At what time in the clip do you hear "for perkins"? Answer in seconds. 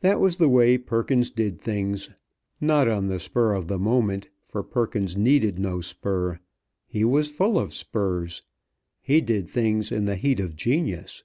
4.42-5.18